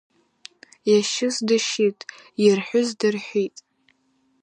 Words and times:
Иашьыз 0.91 1.35
дашьит, 1.47 1.99
иарҳәыз 2.43 2.89
дарҳәит… 2.99 3.55